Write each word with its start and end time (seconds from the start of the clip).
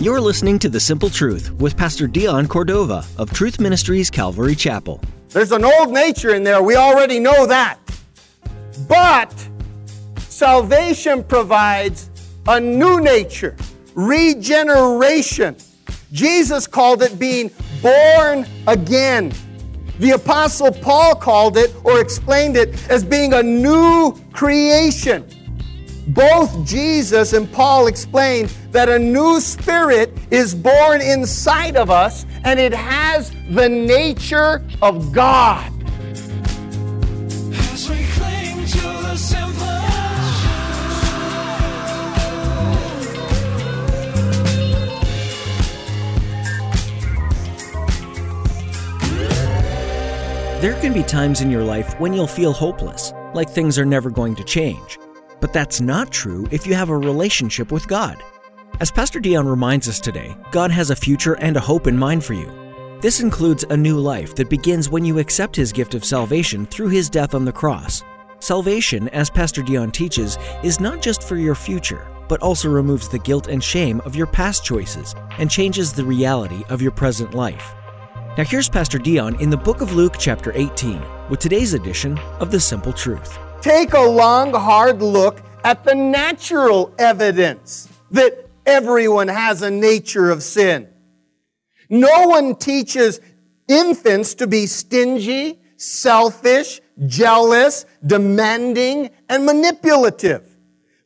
You're 0.00 0.20
listening 0.22 0.58
to 0.60 0.70
The 0.70 0.80
Simple 0.80 1.10
Truth 1.10 1.52
with 1.60 1.76
Pastor 1.76 2.06
Dion 2.06 2.48
Cordova 2.48 3.04
of 3.18 3.30
Truth 3.34 3.60
Ministries 3.60 4.08
Calvary 4.08 4.54
Chapel. 4.54 5.02
There's 5.28 5.52
an 5.52 5.62
old 5.62 5.92
nature 5.92 6.34
in 6.34 6.42
there. 6.42 6.62
We 6.62 6.76
already 6.76 7.20
know 7.20 7.46
that. 7.46 7.78
But 8.88 9.34
salvation 10.16 11.24
provides 11.24 12.08
a 12.46 12.58
new 12.58 13.02
nature, 13.02 13.56
regeneration. 13.94 15.54
Jesus 16.12 16.66
called 16.66 17.02
it 17.02 17.18
being 17.18 17.50
born 17.82 18.46
again. 18.66 19.34
The 19.98 20.12
Apostle 20.12 20.70
Paul 20.70 21.16
called 21.16 21.56
it 21.56 21.74
or 21.82 22.00
explained 22.00 22.56
it 22.56 22.88
as 22.88 23.04
being 23.04 23.34
a 23.34 23.42
new 23.42 24.14
creation. 24.32 25.26
Both 26.08 26.64
Jesus 26.64 27.32
and 27.32 27.50
Paul 27.52 27.88
explained 27.88 28.48
that 28.70 28.88
a 28.88 28.98
new 28.98 29.40
spirit 29.40 30.16
is 30.30 30.54
born 30.54 31.00
inside 31.00 31.76
of 31.76 31.90
us 31.90 32.26
and 32.44 32.60
it 32.60 32.72
has 32.72 33.32
the 33.50 33.68
nature 33.68 34.64
of 34.80 35.12
God. 35.12 35.72
There 50.60 50.74
can 50.80 50.92
be 50.92 51.04
times 51.04 51.40
in 51.40 51.52
your 51.52 51.62
life 51.62 51.94
when 52.00 52.12
you'll 52.12 52.26
feel 52.26 52.52
hopeless, 52.52 53.12
like 53.32 53.48
things 53.48 53.78
are 53.78 53.84
never 53.84 54.10
going 54.10 54.34
to 54.34 54.42
change. 54.42 54.98
But 55.40 55.52
that's 55.52 55.80
not 55.80 56.10
true 56.10 56.48
if 56.50 56.66
you 56.66 56.74
have 56.74 56.88
a 56.88 56.98
relationship 56.98 57.70
with 57.70 57.86
God. 57.86 58.20
As 58.80 58.90
Pastor 58.90 59.20
Dion 59.20 59.46
reminds 59.46 59.88
us 59.88 60.00
today, 60.00 60.36
God 60.50 60.72
has 60.72 60.90
a 60.90 60.96
future 60.96 61.34
and 61.34 61.56
a 61.56 61.60
hope 61.60 61.86
in 61.86 61.96
mind 61.96 62.24
for 62.24 62.34
you. 62.34 62.50
This 63.00 63.20
includes 63.20 63.66
a 63.70 63.76
new 63.76 64.00
life 64.00 64.34
that 64.34 64.50
begins 64.50 64.90
when 64.90 65.04
you 65.04 65.20
accept 65.20 65.54
His 65.54 65.70
gift 65.70 65.94
of 65.94 66.04
salvation 66.04 66.66
through 66.66 66.88
His 66.88 67.08
death 67.08 67.36
on 67.36 67.44
the 67.44 67.52
cross. 67.52 68.02
Salvation, 68.40 69.08
as 69.10 69.30
Pastor 69.30 69.62
Dion 69.62 69.92
teaches, 69.92 70.38
is 70.64 70.80
not 70.80 71.00
just 71.00 71.22
for 71.22 71.36
your 71.36 71.54
future, 71.54 72.04
but 72.28 72.42
also 72.42 72.68
removes 72.68 73.08
the 73.08 73.20
guilt 73.20 73.46
and 73.46 73.62
shame 73.62 74.00
of 74.00 74.16
your 74.16 74.26
past 74.26 74.64
choices 74.64 75.14
and 75.38 75.48
changes 75.48 75.92
the 75.92 76.04
reality 76.04 76.64
of 76.68 76.82
your 76.82 76.90
present 76.90 77.32
life. 77.32 77.76
Now, 78.38 78.44
here's 78.44 78.68
Pastor 78.68 78.98
Dion 78.98 79.34
in 79.40 79.50
the 79.50 79.56
book 79.56 79.80
of 79.80 79.94
Luke, 79.94 80.14
chapter 80.16 80.52
18, 80.54 81.02
with 81.28 81.40
today's 81.40 81.74
edition 81.74 82.16
of 82.38 82.52
The 82.52 82.60
Simple 82.60 82.92
Truth. 82.92 83.36
Take 83.60 83.94
a 83.94 84.00
long, 84.00 84.54
hard 84.54 85.02
look 85.02 85.42
at 85.64 85.82
the 85.82 85.96
natural 85.96 86.94
evidence 87.00 87.88
that 88.12 88.48
everyone 88.64 89.26
has 89.26 89.62
a 89.62 89.70
nature 89.72 90.30
of 90.30 90.44
sin. 90.44 90.86
No 91.90 92.28
one 92.28 92.54
teaches 92.54 93.20
infants 93.66 94.34
to 94.34 94.46
be 94.46 94.66
stingy, 94.66 95.58
selfish, 95.76 96.80
jealous, 97.08 97.86
demanding, 98.06 99.10
and 99.28 99.46
manipulative. 99.46 100.56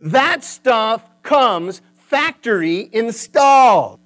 That 0.03 0.45
stuff 0.45 1.03
comes 1.23 1.81
factory 1.95 2.91
installed. 2.93 4.02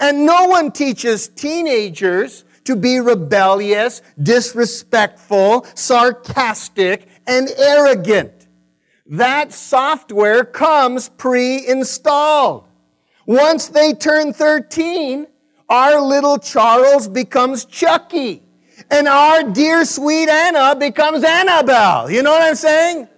And 0.00 0.26
no 0.26 0.46
one 0.46 0.72
teaches 0.72 1.28
teenagers 1.28 2.44
to 2.64 2.76
be 2.76 3.00
rebellious, 3.00 4.02
disrespectful, 4.22 5.66
sarcastic, 5.74 7.08
and 7.26 7.50
arrogant. 7.58 8.46
That 9.06 9.52
software 9.52 10.44
comes 10.44 11.08
pre-installed. 11.08 12.64
Once 13.26 13.68
they 13.68 13.94
turn 13.94 14.32
13, 14.32 15.26
our 15.68 16.00
little 16.00 16.38
Charles 16.38 17.08
becomes 17.08 17.64
Chucky. 17.64 18.42
And 18.90 19.08
our 19.08 19.42
dear 19.42 19.84
sweet 19.84 20.28
Anna 20.28 20.76
becomes 20.76 21.24
Annabelle. 21.24 22.10
You 22.10 22.22
know 22.22 22.30
what 22.30 22.42
I'm 22.42 22.54
saying? 22.54 23.08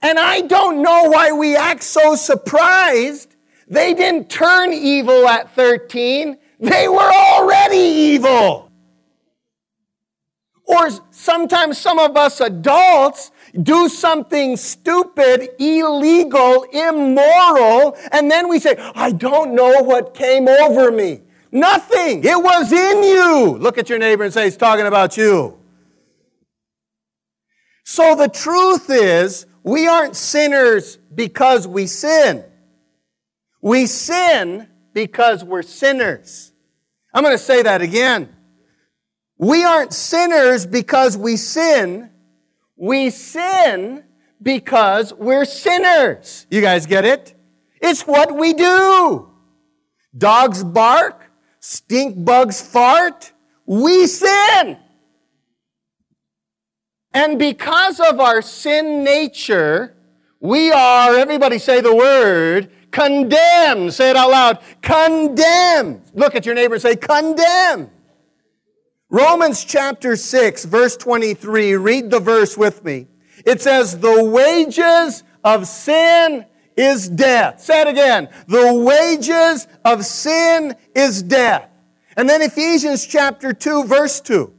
And 0.00 0.18
I 0.18 0.42
don't 0.42 0.82
know 0.82 1.04
why 1.04 1.32
we 1.32 1.56
act 1.56 1.82
so 1.82 2.14
surprised. 2.16 3.31
They 3.72 3.94
didn't 3.94 4.28
turn 4.28 4.74
evil 4.74 5.26
at 5.26 5.54
13. 5.54 6.36
They 6.60 6.88
were 6.88 7.10
already 7.10 7.78
evil. 7.78 8.70
Or 10.66 10.90
sometimes 11.10 11.78
some 11.78 11.98
of 11.98 12.14
us 12.14 12.42
adults 12.42 13.30
do 13.62 13.88
something 13.88 14.58
stupid, 14.58 15.48
illegal, 15.58 16.64
immoral, 16.64 17.96
and 18.12 18.30
then 18.30 18.50
we 18.50 18.58
say, 18.58 18.76
I 18.94 19.10
don't 19.10 19.54
know 19.54 19.82
what 19.82 20.12
came 20.12 20.48
over 20.48 20.92
me. 20.92 21.22
Nothing. 21.50 22.24
It 22.24 22.42
was 22.42 22.70
in 22.72 23.02
you. 23.02 23.56
Look 23.58 23.78
at 23.78 23.88
your 23.88 23.98
neighbor 23.98 24.24
and 24.24 24.34
say, 24.34 24.44
He's 24.44 24.58
talking 24.58 24.86
about 24.86 25.16
you. 25.16 25.58
So 27.84 28.16
the 28.16 28.28
truth 28.28 28.90
is, 28.90 29.46
we 29.62 29.88
aren't 29.88 30.14
sinners 30.14 30.98
because 31.14 31.66
we 31.66 31.86
sin. 31.86 32.44
We 33.62 33.86
sin 33.86 34.68
because 34.92 35.44
we're 35.44 35.62
sinners. 35.62 36.52
I'm 37.14 37.22
going 37.22 37.34
to 37.34 37.42
say 37.42 37.62
that 37.62 37.80
again. 37.80 38.34
We 39.38 39.64
aren't 39.64 39.92
sinners 39.92 40.66
because 40.66 41.16
we 41.16 41.36
sin. 41.36 42.10
We 42.76 43.10
sin 43.10 44.04
because 44.42 45.14
we're 45.14 45.44
sinners. 45.44 46.46
You 46.50 46.60
guys 46.60 46.86
get 46.86 47.04
it? 47.04 47.34
It's 47.80 48.02
what 48.02 48.36
we 48.36 48.52
do. 48.52 49.30
Dogs 50.16 50.62
bark, 50.62 51.30
stink 51.60 52.24
bugs 52.24 52.60
fart. 52.60 53.32
We 53.66 54.06
sin. 54.06 54.78
And 57.14 57.38
because 57.38 58.00
of 58.00 58.20
our 58.20 58.42
sin 58.42 59.04
nature, 59.04 59.96
we 60.40 60.72
are, 60.72 61.14
everybody 61.14 61.58
say 61.58 61.80
the 61.80 61.94
word, 61.94 62.70
condemned. 62.92 63.92
Say 63.92 64.10
it 64.10 64.16
out 64.16 64.30
loud. 64.30 64.58
Condemned. 64.82 66.02
Look 66.14 66.36
at 66.36 66.46
your 66.46 66.54
neighbor 66.54 66.74
and 66.74 66.82
say, 66.82 66.94
condemned. 66.94 67.90
Romans 69.10 69.64
chapter 69.64 70.16
6, 70.16 70.64
verse 70.66 70.96
23. 70.96 71.74
Read 71.76 72.10
the 72.10 72.20
verse 72.20 72.56
with 72.56 72.84
me. 72.84 73.08
It 73.44 73.60
says, 73.60 73.98
the 73.98 74.24
wages 74.24 75.24
of 75.42 75.66
sin 75.66 76.46
is 76.76 77.08
death. 77.08 77.60
Say 77.60 77.82
it 77.82 77.88
again. 77.88 78.28
The 78.46 78.72
wages 78.74 79.66
of 79.84 80.04
sin 80.04 80.74
is 80.94 81.22
death. 81.22 81.68
And 82.16 82.28
then 82.28 82.42
Ephesians 82.42 83.06
chapter 83.06 83.52
2, 83.52 83.84
verse 83.84 84.20
2. 84.20 84.52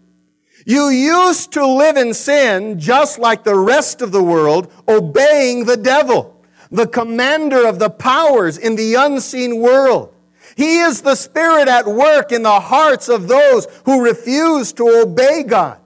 You 0.65 0.89
used 0.89 1.53
to 1.53 1.65
live 1.65 1.97
in 1.97 2.13
sin 2.13 2.79
just 2.79 3.19
like 3.19 3.43
the 3.43 3.55
rest 3.55 4.01
of 4.01 4.11
the 4.11 4.23
world, 4.23 4.71
obeying 4.87 5.65
the 5.65 5.77
devil, 5.77 6.32
the 6.73 6.87
commander 6.87 7.65
of 7.65 7.79
the 7.79 7.89
powers 7.89 8.57
in 8.57 8.75
the 8.75 8.95
unseen 8.95 9.59
world. 9.59 10.13
He 10.57 10.79
is 10.79 11.01
the 11.01 11.15
spirit 11.15 11.67
at 11.67 11.87
work 11.87 12.31
in 12.31 12.43
the 12.43 12.59
hearts 12.59 13.09
of 13.09 13.27
those 13.27 13.67
who 13.85 14.03
refuse 14.03 14.73
to 14.73 15.01
obey 15.01 15.43
God. 15.43 15.79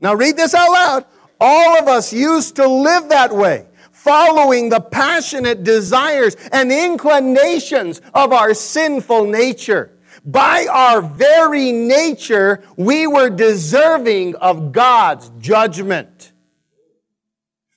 Now 0.00 0.14
read 0.14 0.36
this 0.36 0.54
out 0.54 0.70
loud. 0.70 1.04
All 1.40 1.78
of 1.78 1.88
us 1.88 2.12
used 2.12 2.56
to 2.56 2.68
live 2.68 3.08
that 3.08 3.32
way, 3.32 3.66
following 3.92 4.68
the 4.68 4.80
passionate 4.80 5.64
desires 5.64 6.36
and 6.52 6.70
inclinations 6.70 8.00
of 8.12 8.32
our 8.32 8.54
sinful 8.54 9.26
nature. 9.26 9.92
By 10.24 10.66
our 10.70 11.02
very 11.02 11.72
nature, 11.72 12.62
we 12.76 13.06
were 13.06 13.30
deserving 13.30 14.36
of 14.36 14.72
God's 14.72 15.30
judgment. 15.38 16.33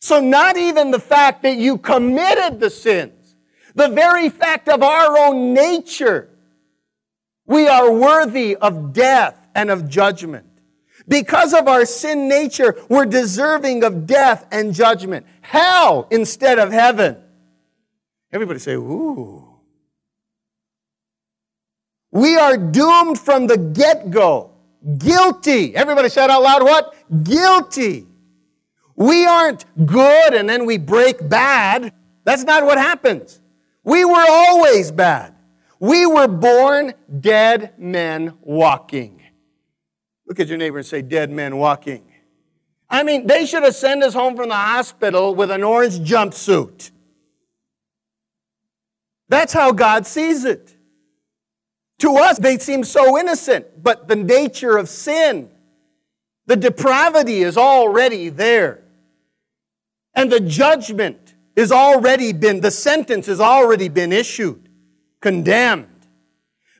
So 0.08 0.22
not 0.22 0.56
even 0.56 0.92
the 0.92 1.02
fact 1.02 1.44
that 1.44 1.58
you 1.58 1.78
committed 1.78 2.62
the 2.62 2.70
sins, 2.70 3.36
the 3.76 3.90
very 3.90 4.30
fact 4.30 4.70
of 4.70 4.82
our 4.82 5.18
own 5.18 5.54
nature, 5.54 6.30
we 7.46 7.68
are 7.68 7.92
worthy 7.92 8.56
of 8.56 8.94
death 8.94 9.38
and 9.54 9.70
of 9.70 9.90
judgment. 9.90 10.48
Because 11.10 11.54
of 11.54 11.68
our 11.68 11.86
sin 11.86 12.30
nature, 12.30 12.78
we're 12.88 13.06
deserving 13.06 13.84
of 13.84 14.08
death 14.08 14.48
and 14.50 14.74
judgment. 14.74 15.26
Hell 15.42 16.08
instead 16.10 16.58
of 16.58 16.72
heaven. 16.72 17.18
Everybody 18.32 18.60
say, 18.60 18.76
ooh. 18.76 19.60
We 22.12 22.38
are 22.38 22.56
doomed 22.56 23.20
from 23.20 23.48
the 23.48 23.58
get-go. 23.58 24.52
Guilty. 25.00 25.76
Everybody 25.76 26.08
shout 26.08 26.30
out 26.30 26.44
loud 26.44 26.64
what? 26.64 26.96
Guilty. 27.26 28.07
We 28.98 29.26
aren't 29.26 29.64
good 29.86 30.34
and 30.34 30.50
then 30.50 30.66
we 30.66 30.78
break 30.78 31.30
bad. 31.30 31.94
That's 32.24 32.44
not 32.44 32.66
what 32.66 32.78
happens. 32.78 33.40
We 33.84 34.04
were 34.04 34.26
always 34.28 34.92
bad. 34.92 35.36
We 35.80 36.08
were 36.08 36.28
born 36.28 36.94
dead 37.22 37.76
men 37.78 38.34
walking. 38.42 39.22
Look 40.28 40.40
at 40.40 40.48
your 40.48 40.58
neighbor 40.58 40.80
and 40.80 40.86
say, 40.86 41.04
dead 41.04 41.32
men 41.32 41.58
walking. 41.58 42.12
I 42.90 43.04
mean, 43.04 43.28
they 43.28 43.46
should 43.46 43.64
have 43.64 43.76
sent 43.76 44.04
us 44.04 44.14
home 44.14 44.36
from 44.36 44.50
the 44.50 44.56
hospital 44.56 45.36
with 45.36 45.52
an 45.52 45.64
orange 45.64 46.00
jumpsuit. 46.00 46.92
That's 49.30 49.54
how 49.54 49.72
God 49.72 50.08
sees 50.08 50.44
it. 50.44 50.76
To 52.00 52.16
us, 52.16 52.40
they 52.40 52.58
seem 52.58 52.84
so 52.84 53.18
innocent, 53.18 53.84
but 53.84 54.08
the 54.08 54.16
nature 54.16 54.78
of 54.78 54.90
sin, 54.90 55.50
the 56.46 56.56
depravity 56.56 57.44
is 57.44 57.58
already 57.58 58.30
there. 58.30 58.84
And 60.18 60.32
the 60.32 60.40
judgment 60.40 61.36
is 61.56 61.72
already 61.72 62.34
been, 62.34 62.60
the 62.60 62.72
sentence 62.72 63.28
has 63.28 63.40
already 63.40 63.88
been 63.88 64.12
issued, 64.12 64.68
condemned. 65.22 66.08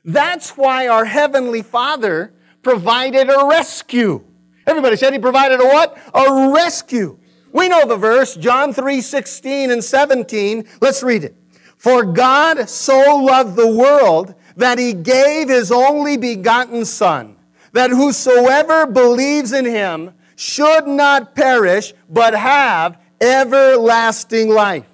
That's 0.04 0.56
why 0.56 0.88
our 0.88 1.04
Heavenly 1.04 1.62
Father 1.62 2.34
provided 2.62 3.30
a 3.30 3.46
rescue. 3.46 4.24
Everybody 4.66 4.96
said 4.96 5.12
He 5.12 5.20
provided 5.20 5.60
a 5.60 5.64
what? 5.66 5.96
A 6.12 6.52
rescue. 6.52 7.16
We 7.52 7.68
know 7.68 7.86
the 7.86 7.96
verse, 7.96 8.34
John 8.34 8.72
3 8.72 9.00
16 9.00 9.70
and 9.70 9.84
17. 9.84 10.66
Let's 10.80 11.04
read 11.04 11.22
it. 11.22 11.36
For 11.76 12.04
God 12.04 12.68
so 12.68 13.18
loved 13.18 13.54
the 13.54 13.72
world 13.72 14.34
that 14.56 14.80
He 14.80 14.92
gave 14.92 15.48
His 15.48 15.70
only 15.70 16.16
begotten 16.16 16.84
Son, 16.84 17.36
that 17.72 17.90
whosoever 17.90 18.84
believes 18.84 19.52
in 19.52 19.64
Him 19.64 20.12
should 20.34 20.88
not 20.88 21.36
perish, 21.36 21.94
but 22.08 22.34
have 22.34 22.98
everlasting 23.20 24.48
life. 24.48 24.86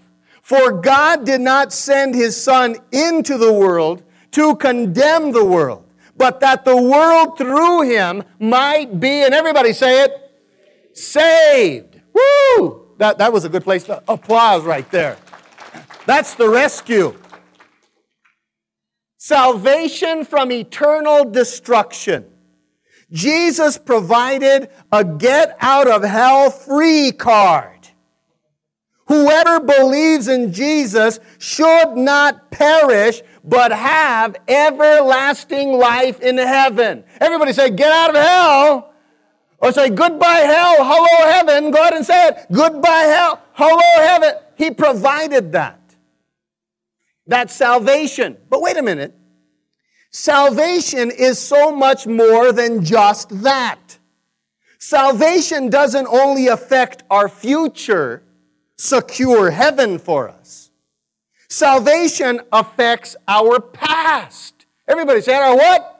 For 0.43 0.73
God 0.73 1.25
did 1.25 1.41
not 1.41 1.73
send 1.73 2.15
His 2.15 2.41
Son 2.41 2.76
into 2.93 3.38
the 3.38 3.53
world 3.53 4.03
to 4.35 4.56
condemn 4.56 5.31
the 5.32 5.44
world, 5.44 5.85
but 6.17 6.41
that 6.41 6.65
the 6.65 6.76
world 6.76 7.38
through 7.38 7.82
him 7.82 8.25
might 8.41 8.99
be, 8.99 9.23
and 9.23 9.32
everybody 9.32 9.73
say 9.73 10.03
it, 10.03 10.12
saved. 10.93 12.00
Woo! 12.12 12.88
That, 12.99 13.19
that 13.19 13.32
was 13.32 13.44
a 13.44 13.49
good 13.49 13.62
place 13.62 13.85
to 13.85 14.03
applause 14.09 14.65
right 14.65 14.88
there. 14.91 15.17
That's 16.06 16.35
the 16.35 16.49
rescue. 16.49 17.17
Salvation 19.19 20.25
from 20.25 20.50
eternal 20.50 21.25
destruction. 21.25 22.27
Jesus 23.12 23.79
provided 23.79 24.69
a 24.91 25.05
get 25.05 25.56
out 25.61 25.87
of 25.87 26.03
hell 26.03 26.50
free 26.50 27.12
card. 27.12 27.74
Whoever 29.06 29.61
believes 29.61 30.29
in 30.29 30.53
Jesus 30.53 31.21
should 31.39 31.95
not 31.95 32.51
perish, 32.51 33.21
but 33.43 33.71
have 33.71 34.37
everlasting 34.49 35.73
life 35.73 36.21
in 36.21 36.39
heaven. 36.39 37.05
Everybody 37.21 37.53
say, 37.53 37.71
get 37.71 37.93
out 37.93 38.11
of 38.11 38.23
hell. 38.23 38.95
Or 39.59 39.73
say, 39.73 39.91
goodbye 39.91 40.45
hell, 40.47 40.77
hello 40.79 41.31
heaven. 41.31 41.71
Go 41.71 41.81
ahead 41.81 41.95
and 41.95 42.05
say 42.05 42.29
it. 42.29 42.47
Goodbye 42.53 42.91
hell, 42.91 43.43
hello 43.53 43.81
heaven. 43.97 44.35
He 44.56 44.71
provided 44.71 45.53
that. 45.53 45.81
That's 47.27 47.55
salvation. 47.55 48.37
But 48.49 48.61
wait 48.61 48.77
a 48.77 48.83
minute. 48.83 49.15
Salvation 50.11 51.11
is 51.11 51.39
so 51.41 51.75
much 51.75 52.06
more 52.06 52.53
than 52.53 52.85
just 52.85 53.43
that. 53.43 53.99
Salvation 54.79 55.71
doesn't 55.71 56.06
only 56.06 56.47
affect 56.47 57.03
our 57.11 57.29
future, 57.29 58.23
secure 58.76 59.50
heaven 59.50 59.99
for 59.99 60.29
us. 60.29 60.71
Salvation 61.49 62.41
affects 62.53 63.17
our 63.29 63.61
past. 63.61 64.67
Everybody 64.88 65.21
say 65.21 65.35
our 65.35 65.56
what? 65.56 65.91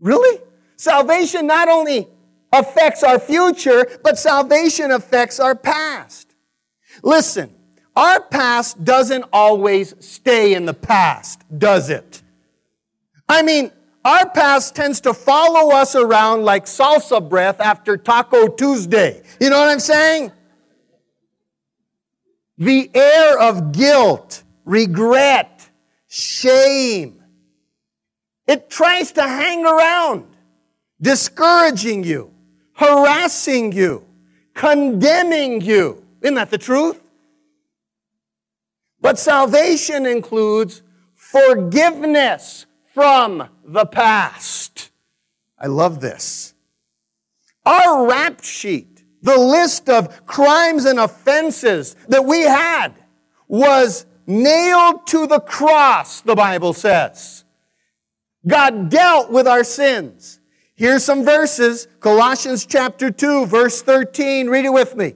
Really? 0.00 0.40
Salvation 0.76 1.46
not 1.46 1.68
only 1.68 2.06
affects 2.52 3.02
our 3.02 3.18
future, 3.18 3.86
but 4.02 4.18
salvation 4.18 4.90
affects 4.90 5.40
our 5.40 5.54
past. 5.54 6.34
Listen, 7.02 7.54
our 7.96 8.20
past 8.20 8.84
doesn't 8.84 9.24
always 9.32 9.94
stay 9.98 10.54
in 10.54 10.64
the 10.64 10.74
past, 10.74 11.42
does 11.58 11.90
it? 11.90 12.22
I 13.28 13.42
mean, 13.42 13.72
our 14.08 14.30
past 14.30 14.74
tends 14.74 15.02
to 15.02 15.12
follow 15.12 15.70
us 15.70 15.94
around 15.94 16.42
like 16.42 16.64
salsa 16.64 17.26
breath 17.28 17.60
after 17.60 17.98
Taco 17.98 18.48
Tuesday. 18.48 19.22
You 19.38 19.50
know 19.50 19.60
what 19.60 19.68
I'm 19.68 19.80
saying? 19.80 20.32
The 22.56 22.90
air 22.94 23.38
of 23.38 23.72
guilt, 23.72 24.42
regret, 24.64 25.68
shame. 26.08 27.22
It 28.46 28.70
tries 28.70 29.12
to 29.12 29.22
hang 29.22 29.66
around, 29.66 30.24
discouraging 31.02 32.02
you, 32.02 32.32
harassing 32.72 33.72
you, 33.72 34.06
condemning 34.54 35.60
you. 35.60 36.02
Isn't 36.22 36.36
that 36.36 36.50
the 36.50 36.56
truth? 36.56 36.98
But 39.02 39.18
salvation 39.18 40.06
includes 40.06 40.80
forgiveness 41.14 42.64
from 42.94 43.48
the 43.68 43.86
past. 43.86 44.90
I 45.58 45.66
love 45.66 46.00
this. 46.00 46.54
Our 47.66 48.08
rap 48.08 48.42
sheet, 48.42 49.04
the 49.22 49.38
list 49.38 49.88
of 49.88 50.24
crimes 50.26 50.84
and 50.84 50.98
offenses 50.98 51.94
that 52.08 52.24
we 52.24 52.42
had, 52.42 52.94
was 53.46 54.06
nailed 54.26 55.06
to 55.08 55.26
the 55.26 55.40
cross, 55.40 56.20
the 56.20 56.34
Bible 56.34 56.72
says. 56.72 57.44
God 58.46 58.88
dealt 58.88 59.30
with 59.30 59.46
our 59.46 59.64
sins. 59.64 60.40
Here's 60.74 61.04
some 61.04 61.24
verses 61.24 61.88
Colossians 62.00 62.64
chapter 62.64 63.10
2, 63.10 63.46
verse 63.46 63.82
13. 63.82 64.48
Read 64.48 64.64
it 64.64 64.72
with 64.72 64.96
me. 64.96 65.14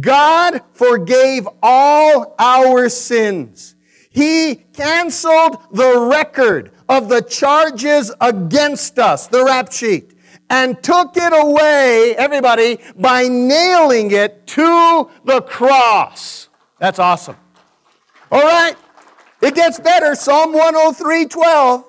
God 0.00 0.62
forgave 0.72 1.48
all 1.62 2.34
our 2.38 2.88
sins. 2.88 3.75
He 4.16 4.54
canceled 4.72 5.58
the 5.72 6.08
record 6.10 6.72
of 6.88 7.10
the 7.10 7.20
charges 7.20 8.10
against 8.18 8.98
us, 8.98 9.26
the 9.26 9.44
rap 9.44 9.70
sheet, 9.70 10.14
and 10.48 10.82
took 10.82 11.18
it 11.18 11.34
away, 11.34 12.14
everybody, 12.16 12.78
by 12.98 13.28
nailing 13.28 14.10
it 14.12 14.46
to 14.46 15.10
the 15.26 15.42
cross. 15.42 16.48
That's 16.78 16.98
awesome. 16.98 17.36
All 18.32 18.42
right. 18.42 18.74
It 19.42 19.54
gets 19.54 19.78
better. 19.78 20.14
Psalm 20.14 20.54
103, 20.54 21.26
12. 21.26 21.84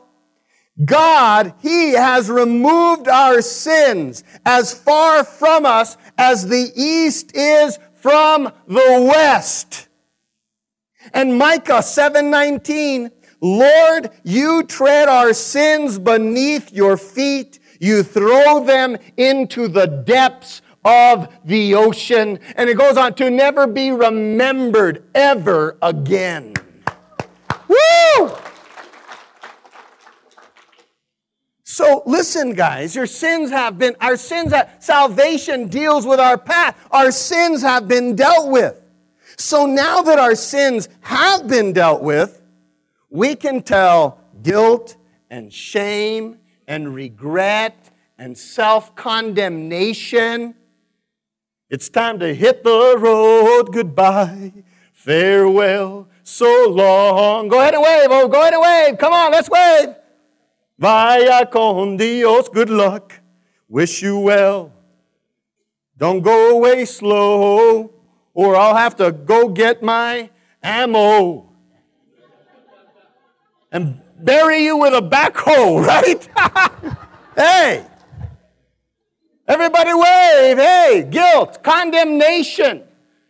God, 0.83 1.53
He 1.61 1.93
has 1.93 2.29
removed 2.29 3.07
our 3.07 3.41
sins 3.41 4.25
as 4.45 4.73
far 4.73 5.23
from 5.23 5.65
us 5.65 5.95
as 6.17 6.45
the 6.49 6.73
east 6.75 7.33
is 7.37 7.79
from 8.01 8.51
the 8.67 9.09
west. 9.15 9.86
And 11.13 11.37
Micah 11.37 11.81
7:19, 11.81 13.11
Lord, 13.41 14.09
you 14.23 14.63
tread 14.63 15.07
our 15.07 15.33
sins 15.33 15.99
beneath 15.99 16.71
your 16.73 16.97
feet. 16.97 17.59
You 17.79 18.03
throw 18.03 18.63
them 18.63 18.97
into 19.15 19.67
the 19.67 19.85
depths 19.85 20.61
of 20.83 21.27
the 21.45 21.75
ocean. 21.75 22.39
And 22.55 22.69
it 22.69 22.77
goes 22.77 22.97
on 22.97 23.13
to 23.15 23.29
never 23.29 23.67
be 23.67 23.91
remembered 23.91 25.03
ever 25.13 25.77
again. 25.81 26.53
Woo! 27.67 28.31
So 31.63 32.01
listen, 32.07 32.53
guys, 32.53 32.95
your 32.95 33.05
sins 33.05 33.51
have 33.51 33.77
been, 33.77 33.95
our 34.01 34.17
sins, 34.17 34.51
have, 34.51 34.77
salvation 34.79 35.67
deals 35.67 36.07
with 36.07 36.19
our 36.19 36.37
past. 36.37 36.75
Our 36.89 37.11
sins 37.11 37.61
have 37.61 37.87
been 37.87 38.15
dealt 38.15 38.49
with. 38.49 38.81
So 39.37 39.65
now 39.65 40.01
that 40.01 40.17
our 40.17 40.35
sins 40.35 40.89
have 41.01 41.47
been 41.47 41.71
dealt 41.71 42.01
with, 42.01 42.41
we 43.09 43.35
can 43.35 43.61
tell 43.61 44.19
guilt 44.41 44.97
and 45.29 45.53
shame 45.53 46.39
and 46.67 46.93
regret 46.93 47.91
and 48.17 48.37
self 48.37 48.95
condemnation. 48.95 50.55
It's 51.69 51.89
time 51.89 52.19
to 52.19 52.33
hit 52.33 52.63
the 52.63 52.95
road. 52.97 53.73
Goodbye. 53.73 54.53
Farewell. 54.93 56.07
So 56.23 56.67
long. 56.69 57.47
Go 57.47 57.59
ahead 57.59 57.73
and 57.73 57.83
wave. 57.83 58.07
Oh, 58.09 58.27
go 58.27 58.41
ahead 58.41 58.53
and 58.53 58.61
wave. 58.61 58.97
Come 58.97 59.13
on, 59.13 59.31
let's 59.31 59.49
wave. 59.49 59.95
Vaya 60.79 61.45
con 61.45 61.97
Dios. 61.97 62.49
Good 62.49 62.69
luck. 62.69 63.13
Wish 63.69 64.01
you 64.01 64.19
well. 64.19 64.73
Don't 65.97 66.21
go 66.21 66.51
away 66.51 66.85
slow, 66.85 67.91
or 68.37 68.55
I'll 68.55 68.75
have 68.75 68.95
to 68.97 69.11
go 69.11 69.49
get 69.49 69.81
my 69.81 70.29
ammo 70.61 71.49
and 73.71 73.99
bury 74.19 74.63
you 74.63 74.77
with 74.77 74.93
a 74.93 75.01
backhoe, 75.01 75.83
right? 75.87 76.29
hey, 77.35 77.83
everybody 79.47 79.91
wave. 79.91 80.57
Hey, 80.59 81.07
guilt, 81.09 81.63
condemnation, 81.63 82.83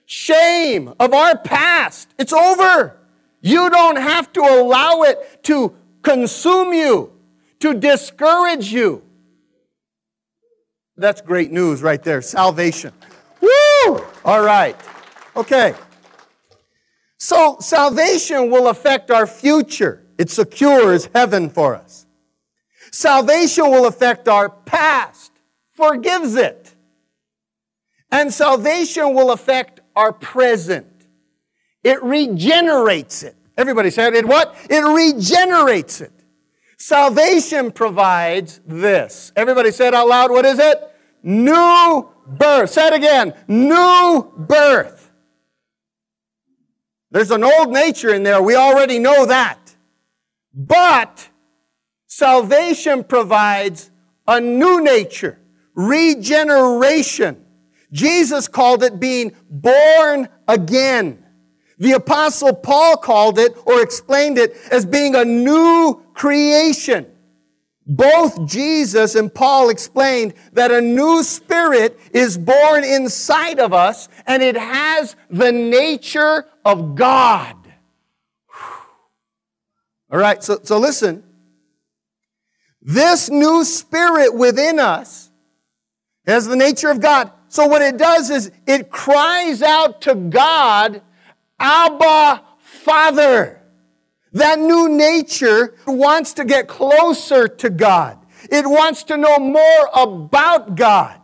shame 0.06 0.94
of 1.00 1.14
our 1.14 1.38
past. 1.38 2.10
It's 2.20 2.34
over. 2.34 2.98
You 3.40 3.70
don't 3.70 3.96
have 3.96 4.34
to 4.34 4.42
allow 4.42 5.04
it 5.04 5.42
to 5.44 5.74
consume 6.02 6.74
you, 6.74 7.14
to 7.62 7.74
discourage 7.74 8.74
you. 8.74 9.04
That's 10.98 11.22
great 11.22 11.54
news 11.54 11.82
right 11.82 12.04
there. 12.04 12.22
Salvation. 12.22 12.92
Woo! 13.40 14.06
All 14.26 14.44
right. 14.44 14.76
Okay. 15.38 15.76
So 17.20 17.58
salvation 17.60 18.50
will 18.50 18.68
affect 18.68 19.12
our 19.12 19.28
future. 19.28 20.04
It 20.18 20.32
secures 20.32 21.10
heaven 21.14 21.50
for 21.50 21.76
us. 21.76 22.06
Salvation 22.92 23.70
will 23.70 23.86
affect 23.86 24.28
our 24.28 24.50
past, 24.50 25.32
forgives 25.74 26.36
it. 26.36 26.74
And 28.12 28.34
salvation 28.34 29.14
will 29.14 29.32
affect 29.32 29.82
our 29.96 30.12
present. 30.12 30.88
It 31.84 32.02
regenerates 32.02 33.24
it. 33.24 33.36
Everybody 33.58 33.90
said 33.90 34.14
it 34.16 34.26
what? 34.26 34.56
It 34.70 34.80
regenerates 34.80 36.02
it. 36.02 36.14
Salvation 36.78 37.72
provides 37.72 38.62
this. 38.66 39.32
Everybody 39.36 39.72
said 39.72 39.94
out 39.94 40.08
loud, 40.08 40.32
what 40.32 40.46
is 40.46 40.58
it? 40.60 40.78
New 41.22 42.10
birth. 42.28 42.70
Say 42.70 42.88
it 42.88 42.94
again. 42.94 43.34
New 43.48 44.32
birth. 44.38 45.07
There's 47.12 47.32
an 47.32 47.44
old 47.44 47.72
nature 47.72 48.14
in 48.14 48.24
there. 48.24 48.42
We 48.42 48.56
already 48.56 49.00
know 49.00 49.26
that. 49.26 49.76
But 50.54 51.30
salvation 52.08 53.04
provides 53.04 53.92
a 54.28 54.42
new 54.42 54.82
nature, 54.82 55.40
regeneration. 55.74 57.46
Jesus 57.92 58.48
called 58.48 58.84
it 58.84 59.00
being 59.00 59.34
born 59.50 60.28
again. 60.48 61.24
The 61.80 61.94
apostle 61.94 62.54
Paul 62.54 62.98
called 62.98 63.38
it 63.38 63.56
or 63.66 63.82
explained 63.82 64.38
it 64.38 64.58
as 64.72 64.86
being 64.86 65.16
a 65.16 65.24
new 65.24 66.02
creation. 66.14 67.06
Both 67.88 68.46
Jesus 68.46 69.16
and 69.16 69.34
Paul 69.34 69.70
explained 69.70 70.34
that 70.52 70.72
a 70.72 70.82
new 70.82 71.24
spirit 71.24 71.98
is 72.12 72.38
born 72.38 72.84
inside 72.84 73.60
of 73.60 73.72
us 73.72 74.10
and 74.26 74.44
it 74.44 74.58
has 74.58 75.16
the 75.30 75.54
nature 75.54 76.46
of 76.66 76.96
God. 76.96 77.56
All 80.12 80.20
right, 80.20 80.44
so, 80.44 80.60
so 80.64 80.78
listen. 80.80 81.24
This 82.82 83.30
new 83.30 83.64
spirit 83.64 84.36
within 84.36 84.80
us 84.80 85.30
has 86.26 86.46
the 86.46 86.56
nature 86.58 86.90
of 86.90 87.00
God. 87.00 87.32
So 87.48 87.68
what 87.68 87.82
it 87.82 87.98
does 87.98 88.30
is 88.30 88.52
it 88.66 88.90
cries 88.90 89.62
out 89.62 90.02
to 90.02 90.16
God, 90.16 91.02
Abba, 91.58 92.44
Father. 92.60 93.62
That 94.34 94.60
new 94.60 94.90
nature 94.90 95.76
wants 95.86 96.34
to 96.34 96.46
get 96.46 96.68
closer 96.68 97.48
to 97.48 97.70
God. 97.70 98.20
It 98.52 98.66
wants 98.68 99.04
to 99.04 99.18
know 99.18 99.40
more 99.40 99.90
about 99.94 100.76
God. 100.76 101.20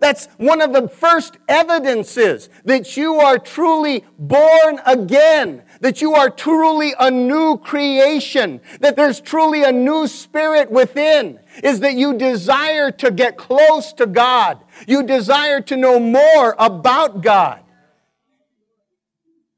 That's 0.00 0.26
one 0.36 0.60
of 0.60 0.72
the 0.72 0.88
first 0.88 1.38
evidences 1.48 2.48
that 2.64 2.96
you 2.96 3.14
are 3.14 3.36
truly 3.36 4.04
born 4.16 4.80
again, 4.86 5.64
that 5.80 6.00
you 6.00 6.14
are 6.14 6.30
truly 6.30 6.94
a 7.00 7.10
new 7.10 7.58
creation, 7.58 8.60
that 8.78 8.94
there's 8.94 9.20
truly 9.20 9.64
a 9.64 9.72
new 9.72 10.06
spirit 10.06 10.70
within, 10.70 11.40
is 11.64 11.80
that 11.80 11.94
you 11.94 12.16
desire 12.16 12.92
to 12.92 13.10
get 13.10 13.36
close 13.36 13.92
to 13.94 14.06
God. 14.06 14.62
You 14.86 15.02
desire 15.02 15.60
to 15.62 15.76
know 15.76 15.98
more 15.98 16.54
about 16.60 17.20
God. 17.20 17.60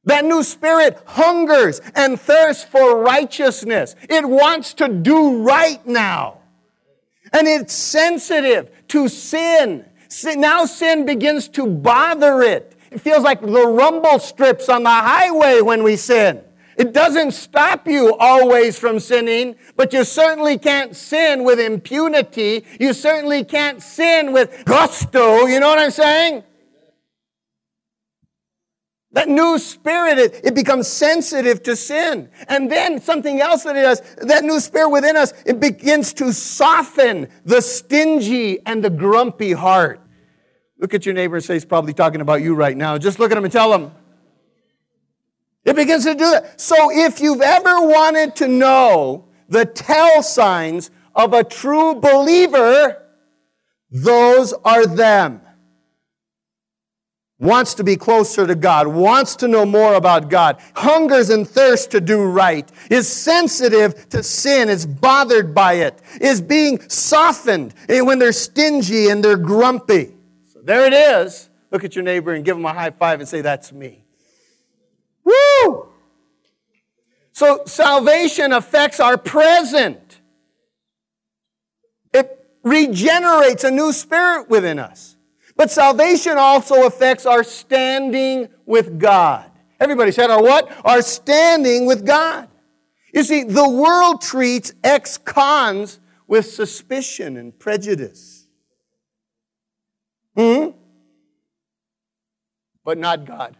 That 0.04 0.24
new 0.24 0.42
spirit 0.42 1.00
hungers 1.06 1.80
and 1.94 2.18
thirsts 2.18 2.64
for 2.64 3.02
righteousness. 3.02 3.96
It 4.08 4.26
wants 4.26 4.74
to 4.74 4.88
do 4.88 5.42
right 5.42 5.84
now. 5.86 6.38
And 7.32 7.46
it's 7.46 7.74
sensitive 7.74 8.70
to 8.88 9.08
sin. 9.08 9.84
Now 10.24 10.64
sin 10.64 11.06
begins 11.06 11.48
to 11.48 11.66
bother 11.66 12.42
it. 12.42 12.76
It 12.90 13.00
feels 13.00 13.22
like 13.22 13.40
the 13.40 13.68
rumble 13.68 14.18
strips 14.18 14.68
on 14.68 14.82
the 14.82 14.90
highway 14.90 15.60
when 15.60 15.82
we 15.82 15.96
sin. 15.96 16.42
It 16.76 16.94
doesn't 16.94 17.32
stop 17.32 17.86
you 17.86 18.16
always 18.16 18.78
from 18.78 19.00
sinning, 19.00 19.56
but 19.76 19.92
you 19.92 20.02
certainly 20.02 20.56
can't 20.56 20.96
sin 20.96 21.44
with 21.44 21.60
impunity. 21.60 22.64
You 22.80 22.94
certainly 22.94 23.44
can't 23.44 23.82
sin 23.82 24.32
with 24.32 24.64
gusto. 24.64 25.46
You 25.46 25.60
know 25.60 25.68
what 25.68 25.78
I'm 25.78 25.90
saying? 25.90 26.42
That 29.12 29.28
new 29.28 29.58
spirit, 29.58 30.18
it, 30.18 30.40
it, 30.44 30.54
becomes 30.54 30.86
sensitive 30.86 31.64
to 31.64 31.74
sin. 31.74 32.30
And 32.46 32.70
then 32.70 33.00
something 33.00 33.40
else 33.40 33.64
that 33.64 33.74
it 33.74 33.82
does, 33.82 34.00
that 34.18 34.44
new 34.44 34.60
spirit 34.60 34.90
within 34.90 35.16
us, 35.16 35.34
it 35.44 35.58
begins 35.58 36.12
to 36.14 36.32
soften 36.32 37.28
the 37.44 37.60
stingy 37.60 38.64
and 38.64 38.84
the 38.84 38.90
grumpy 38.90 39.50
heart. 39.50 40.00
Look 40.78 40.94
at 40.94 41.04
your 41.04 41.14
neighbor 41.14 41.36
and 41.36 41.44
say 41.44 41.54
he's 41.54 41.64
probably 41.64 41.92
talking 41.92 42.20
about 42.20 42.40
you 42.40 42.54
right 42.54 42.76
now. 42.76 42.98
Just 42.98 43.18
look 43.18 43.32
at 43.32 43.36
him 43.36 43.42
and 43.42 43.52
tell 43.52 43.74
him. 43.74 43.90
It 45.64 45.74
begins 45.74 46.04
to 46.04 46.14
do 46.14 46.30
that. 46.30 46.60
So 46.60 46.90
if 46.92 47.20
you've 47.20 47.42
ever 47.42 47.86
wanted 47.86 48.36
to 48.36 48.48
know 48.48 49.26
the 49.48 49.66
tell 49.66 50.22
signs 50.22 50.90
of 51.16 51.32
a 51.32 51.42
true 51.42 51.96
believer, 51.96 53.04
those 53.90 54.52
are 54.64 54.86
them 54.86 55.42
wants 57.40 57.74
to 57.74 57.84
be 57.84 57.96
closer 57.96 58.46
to 58.46 58.54
God, 58.54 58.86
wants 58.86 59.34
to 59.36 59.48
know 59.48 59.64
more 59.64 59.94
about 59.94 60.28
God, 60.28 60.60
hungers 60.76 61.30
and 61.30 61.48
thirsts 61.48 61.86
to 61.88 62.00
do 62.00 62.22
right, 62.22 62.70
is 62.90 63.08
sensitive 63.08 64.08
to 64.10 64.22
sin, 64.22 64.68
is 64.68 64.86
bothered 64.86 65.54
by 65.54 65.74
it, 65.74 66.00
is 66.20 66.40
being 66.40 66.86
softened 66.88 67.74
eh, 67.88 68.02
when 68.02 68.18
they're 68.18 68.32
stingy 68.32 69.08
and 69.08 69.24
they're 69.24 69.38
grumpy. 69.38 70.14
So 70.52 70.60
there 70.62 70.86
it 70.86 70.92
is. 70.92 71.48
Look 71.70 71.84
at 71.84 71.94
your 71.94 72.04
neighbor 72.04 72.32
and 72.34 72.44
give 72.44 72.56
him 72.56 72.66
a 72.66 72.72
high 72.72 72.90
five 72.90 73.20
and 73.20 73.28
say, 73.28 73.40
That's 73.40 73.72
me. 73.72 74.04
Woo! 75.24 75.88
So 77.32 77.62
salvation 77.64 78.52
affects 78.52 79.00
our 79.00 79.16
present. 79.16 80.20
It 82.12 82.46
regenerates 82.62 83.64
a 83.64 83.70
new 83.70 83.92
spirit 83.92 84.50
within 84.50 84.78
us. 84.78 85.16
But 85.60 85.70
salvation 85.70 86.38
also 86.38 86.86
affects 86.86 87.26
our 87.26 87.44
standing 87.44 88.48
with 88.64 88.98
God. 88.98 89.50
Everybody 89.78 90.10
said 90.10 90.30
our 90.30 90.42
what? 90.42 90.74
Our 90.86 91.02
standing 91.02 91.84
with 91.84 92.06
God. 92.06 92.48
You 93.12 93.22
see, 93.24 93.44
the 93.44 93.68
world 93.68 94.22
treats 94.22 94.72
ex-cons 94.82 96.00
with 96.26 96.46
suspicion 96.46 97.36
and 97.36 97.58
prejudice. 97.58 98.46
Hmm? 100.34 100.68
But 102.82 102.96
not 102.96 103.26
God. 103.26 103.54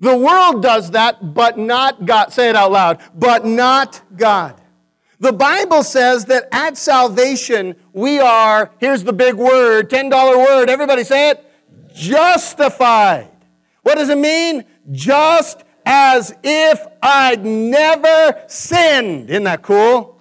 The 0.00 0.16
world 0.16 0.62
does 0.62 0.92
that, 0.92 1.34
but 1.34 1.58
not 1.58 2.06
God. 2.06 2.32
Say 2.32 2.48
it 2.48 2.56
out 2.56 2.72
loud. 2.72 3.02
But 3.14 3.44
not 3.44 4.00
God. 4.16 4.58
The 5.20 5.32
Bible 5.32 5.82
says 5.82 6.26
that 6.26 6.48
at 6.52 6.76
salvation, 6.76 7.74
we 7.92 8.20
are, 8.20 8.70
here's 8.78 9.02
the 9.02 9.12
big 9.12 9.34
word, 9.34 9.90
$10 9.90 10.36
word, 10.36 10.70
everybody 10.70 11.02
say 11.02 11.30
it, 11.30 11.44
justified. 11.92 13.28
What 13.82 13.96
does 13.96 14.10
it 14.10 14.18
mean? 14.18 14.64
Just 14.92 15.64
as 15.84 16.34
if 16.44 16.86
I'd 17.02 17.44
never 17.44 18.44
sinned. 18.46 19.30
Isn't 19.30 19.44
that 19.44 19.62
cool? 19.62 20.20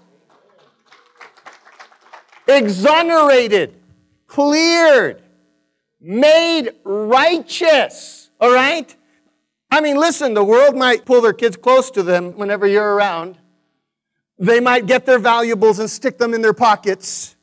Exonerated, 2.48 3.80
cleared, 4.26 5.22
made 6.00 6.72
righteous. 6.84 8.32
All 8.40 8.54
right? 8.54 8.96
I 9.70 9.82
mean, 9.82 9.98
listen, 9.98 10.34
the 10.34 10.44
world 10.44 10.76
might 10.76 11.06
pull 11.06 11.22
their 11.22 11.34
kids 11.34 11.58
close 11.58 11.92
to 11.92 12.02
them 12.02 12.32
whenever 12.38 12.66
you're 12.66 12.96
around. 12.96 13.38
They 14.40 14.60
might 14.60 14.86
get 14.86 15.06
their 15.06 15.20
valuables 15.20 15.80
and 15.80 15.90
stick 15.90 16.18
them 16.18 16.34
in 16.34 16.42
their 16.42 16.54
pockets. 16.54 17.36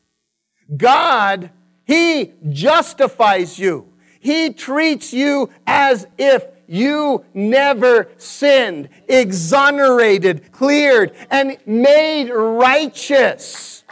God, 0.77 1.51
He 1.85 2.33
justifies 2.51 3.59
you. 3.59 3.93
He 4.21 4.53
treats 4.53 5.13
you 5.13 5.51
as 5.67 6.07
if 6.17 6.45
you 6.67 7.25
never 7.35 8.09
sinned, 8.17 8.89
exonerated, 9.09 10.51
cleared, 10.53 11.15
and 11.31 11.59
made 11.67 12.31
righteous. 12.31 13.85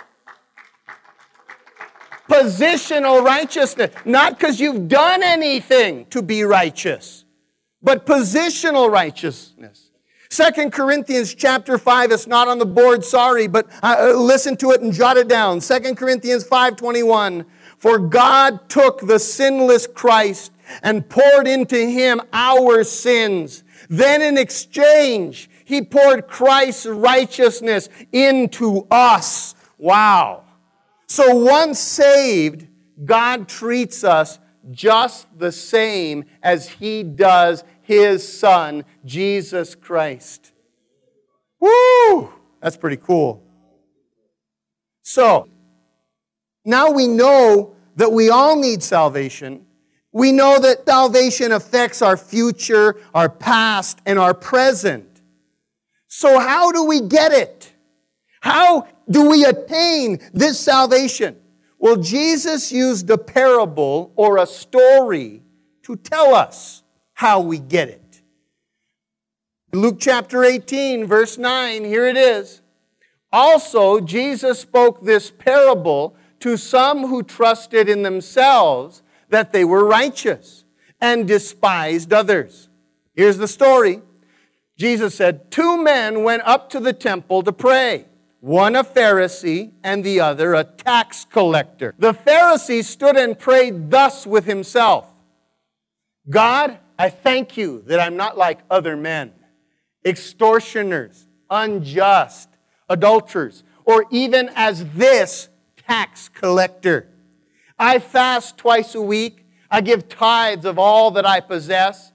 Positional 2.29 3.23
righteousness. 3.23 3.95
Not 4.07 4.39
because 4.39 4.59
you've 4.59 4.89
done 4.89 5.23
anything 5.23 6.07
to 6.07 6.23
be 6.23 6.45
righteous, 6.45 7.27
but 7.83 8.07
positional 8.07 8.91
righteousness. 8.91 9.91
Second 10.33 10.73
Corinthians 10.73 11.35
chapter 11.35 11.77
5, 11.77 12.11
it's 12.11 12.27
not 12.27 12.49
on 12.49 12.59
the 12.59 12.65
board, 12.65 13.05
sorry, 13.05 13.47
but 13.47 13.69
uh, 13.83 14.15
listen 14.17 14.57
to 14.57 14.71
it 14.71 14.81
and 14.81 14.91
jot 14.91 15.19
it 15.19 15.29
down. 15.29 15.61
Second 15.61 15.97
Corinthians 15.97 16.43
5.21, 16.43 17.45
For 17.77 17.99
God 17.99 18.67
took 18.71 19.07
the 19.07 19.19
sinless 19.19 19.87
Christ 19.87 20.51
and 20.83 21.07
poured 21.07 21.47
into 21.47 21.77
him 21.77 22.23
our 22.33 22.83
sins. 22.83 23.63
Then 23.91 24.23
in 24.23 24.39
exchange, 24.39 25.51
he 25.67 25.83
poured 25.83 26.29
Christ's 26.29 26.87
righteousness 26.87 27.91
into 28.11 28.87
us. 28.91 29.55
Wow. 29.77 30.45
So 31.09 31.35
once 31.35 31.79
saved, 31.79 32.69
God 33.05 33.49
treats 33.49 34.03
us 34.03 34.39
just 34.71 35.27
the 35.39 35.53
same 35.53 36.25
as 36.43 36.69
He 36.69 37.03
does 37.03 37.65
His 37.83 38.27
Son, 38.27 38.85
Jesus 39.05 39.75
Christ. 39.75 40.53
Woo! 41.61 42.33
That's 42.61 42.77
pretty 42.77 42.97
cool. 42.97 43.43
So, 45.03 45.49
now 46.65 46.91
we 46.91 47.07
know 47.09 47.75
that 47.97 48.13
we 48.13 48.31
all 48.31 48.57
need 48.57 48.83
salvation. 48.83 49.67
We 50.13 50.33
know 50.33 50.59
that 50.61 50.87
salvation 50.87 51.53
affects 51.53 52.03
our 52.03 52.17
future, 52.17 52.97
our 53.15 53.29
past, 53.29 54.01
and 54.07 54.19
our 54.19 54.35
present. 54.35 55.23
So, 56.09 56.39
how 56.39 56.73
do 56.73 56.85
we 56.85 57.01
get 57.01 57.33
it? 57.33 57.73
How 58.41 58.87
do 59.09 59.31
we 59.31 59.45
attain 59.45 60.21
this 60.33 60.59
salvation? 60.61 61.37
Well, 61.79 61.97
Jesus 61.97 62.71
used 62.71 63.09
a 63.11 63.19
parable 63.19 64.13
or 64.15 64.39
a 64.39 64.47
story 64.47 65.43
to 65.83 65.97
tell 65.97 66.35
us 66.35 66.82
how 67.15 67.41
we 67.41 67.59
get 67.59 67.89
it. 67.89 68.23
Luke 69.73 69.97
chapter 69.99 70.45
18, 70.45 71.07
verse 71.07 71.39
9, 71.39 71.85
here 71.85 72.07
it 72.07 72.17
is. 72.17 72.61
Also, 73.33 74.01
Jesus 74.01 74.61
spoke 74.61 75.03
this 75.03 75.31
parable 75.31 76.15
to 76.41 76.57
some 76.57 77.07
who 77.07 77.23
trusted 77.23 77.89
in 77.89 78.03
themselves 78.03 79.03
that 79.31 79.53
they 79.53 79.65
were 79.65 79.85
righteous 79.85 80.65
and 81.01 81.27
despised 81.27 82.13
others. 82.13 82.69
Here's 83.15 83.39
the 83.39 83.49
story 83.49 84.03
Jesus 84.79 85.15
said, 85.15 85.51
Two 85.51 85.83
men 85.83 86.23
went 86.23 86.43
up 86.45 86.69
to 86.71 86.81
the 86.81 86.93
temple 86.93 87.43
to 87.43 87.53
pray, 87.53 88.07
one 88.41 88.77
a 88.77 88.85
Pharisee 88.85 89.73
and 89.83 90.05
the 90.05 90.21
other 90.21 90.55
a 90.55 90.65
tax 90.65 91.25
collector. 91.25 91.95
The 91.99 92.13
Pharisee 92.13 92.85
stood 92.85 93.17
and 93.17 93.39
prayed 93.39 93.91
thus 93.91 94.27
with 94.27 94.45
himself 94.45 95.07
God, 96.29 96.79
I 96.99 97.11
thank 97.11 97.57
you 97.57 97.83
that 97.87 98.01
I'm 98.01 98.17
not 98.17 98.37
like 98.37 98.61
other 98.71 98.97
men, 98.97 99.33
extortioners, 100.05 101.27
unjust, 101.51 102.49
adulterers, 102.89 103.65
or 103.85 104.07
even 104.11 104.51
as 104.55 104.85
this 104.93 105.49
tax 105.77 106.29
collector. 106.29 107.09
I 107.79 107.99
fast 107.99 108.59
twice 108.59 108.95
a 108.95 109.03
week. 109.03 109.47
I 109.71 109.81
give 109.81 110.09
tithes 110.09 110.65
of 110.65 110.79
all 110.79 111.11
that 111.13 111.27
I 111.27 111.41
possess. 111.41 112.13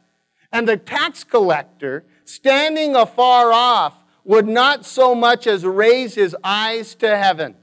And 0.52 0.68
the 0.68 0.78
tax 0.78 1.24
collector, 1.24 2.06
standing 2.24 2.96
afar 2.96 3.52
off, 3.52 4.04
would 4.24 4.48
not 4.48 4.86
so 4.86 5.16
much 5.16 5.48
as 5.48 5.66
raise 5.66 6.16
his 6.16 6.36
eyes 6.44 6.96
to 6.96 7.18
heaven, 7.18 7.56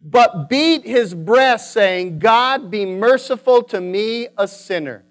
but 0.00 0.48
beat 0.48 0.84
his 0.84 1.14
breast, 1.14 1.72
saying, 1.72 2.18
God, 2.18 2.70
be 2.70 2.84
merciful 2.84 3.62
to 3.64 3.80
me, 3.80 4.28
a 4.36 4.46
sinner. 4.46 5.03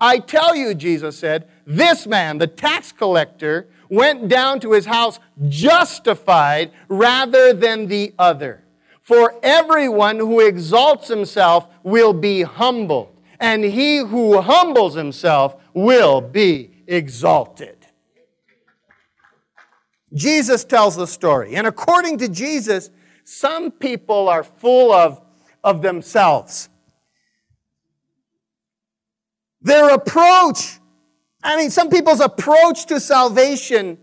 I 0.00 0.18
tell 0.18 0.54
you, 0.54 0.74
Jesus 0.74 1.18
said, 1.18 1.48
this 1.66 2.06
man, 2.06 2.38
the 2.38 2.46
tax 2.46 2.92
collector, 2.92 3.68
went 3.88 4.28
down 4.28 4.60
to 4.60 4.72
his 4.72 4.86
house 4.86 5.18
justified 5.48 6.70
rather 6.88 7.52
than 7.52 7.88
the 7.88 8.14
other. 8.18 8.64
For 9.02 9.34
everyone 9.42 10.18
who 10.18 10.40
exalts 10.40 11.08
himself 11.08 11.68
will 11.82 12.12
be 12.12 12.42
humbled, 12.42 13.16
and 13.40 13.64
he 13.64 13.98
who 13.98 14.40
humbles 14.40 14.94
himself 14.94 15.56
will 15.72 16.20
be 16.20 16.70
exalted. 16.86 17.86
Jesus 20.14 20.64
tells 20.64 20.96
the 20.96 21.06
story, 21.06 21.54
and 21.56 21.66
according 21.66 22.18
to 22.18 22.28
Jesus, 22.28 22.90
some 23.24 23.70
people 23.70 24.28
are 24.28 24.42
full 24.42 24.92
of, 24.92 25.20
of 25.64 25.82
themselves. 25.82 26.68
Their 29.68 29.90
approach, 29.90 30.78
I 31.42 31.58
mean, 31.58 31.68
some 31.68 31.90
people's 31.90 32.20
approach 32.20 32.86
to 32.86 32.98
salvation 32.98 33.98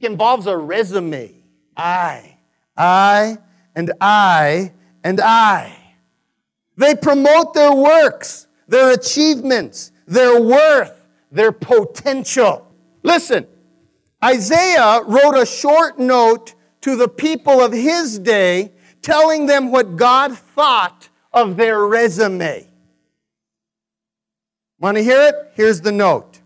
involves 0.00 0.46
a 0.46 0.56
resume. 0.56 1.34
I, 1.76 2.38
I, 2.74 3.36
and 3.74 3.92
I, 4.00 4.72
and 5.04 5.20
I. 5.20 5.76
They 6.78 6.94
promote 6.94 7.52
their 7.52 7.74
works, 7.74 8.46
their 8.68 8.90
achievements, 8.94 9.92
their 10.06 10.40
worth, 10.40 11.06
their 11.30 11.52
potential. 11.52 12.66
Listen, 13.02 13.46
Isaiah 14.24 15.02
wrote 15.06 15.36
a 15.36 15.44
short 15.44 15.98
note 15.98 16.54
to 16.80 16.96
the 16.96 17.08
people 17.08 17.60
of 17.60 17.70
his 17.70 18.18
day 18.18 18.72
telling 19.02 19.44
them 19.44 19.70
what 19.70 19.96
God 19.96 20.38
thought 20.38 21.10
of 21.34 21.58
their 21.58 21.86
resume. 21.86 22.66
Want 24.78 24.96
to 24.96 25.02
hear 25.02 25.20
it? 25.28 25.34
Here's 25.54 25.80
the 25.80 25.92
note. 25.92 26.40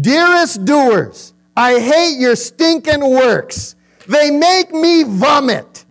Dearest 0.00 0.64
doers, 0.64 1.34
I 1.56 1.78
hate 1.78 2.18
your 2.18 2.36
stinking 2.36 3.08
works. 3.08 3.76
They 4.08 4.30
make 4.30 4.72
me 4.72 5.04
vomit. 5.04 5.84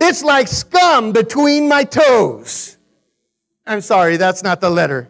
It's 0.00 0.22
like 0.22 0.48
scum 0.48 1.12
between 1.12 1.68
my 1.68 1.84
toes. 1.84 2.76
I'm 3.66 3.80
sorry, 3.80 4.16
that's 4.16 4.42
not 4.42 4.60
the 4.60 4.70
letter. 4.70 5.08